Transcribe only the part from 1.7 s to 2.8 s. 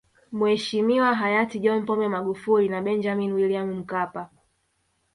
Pombe Magufuli